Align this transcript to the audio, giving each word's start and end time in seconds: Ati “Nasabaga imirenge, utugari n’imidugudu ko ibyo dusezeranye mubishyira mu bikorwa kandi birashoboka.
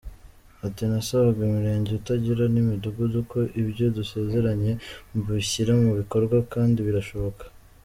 Ati 0.65 0.83
“Nasabaga 0.91 1.39
imirenge, 1.47 1.89
utugari 1.93 2.45
n’imidugudu 2.53 3.17
ko 3.31 3.39
ibyo 3.61 3.85
dusezeranye 3.97 4.71
mubishyira 5.11 5.71
mu 5.83 5.91
bikorwa 5.99 6.37
kandi 6.53 6.79
birashoboka. 6.87 7.43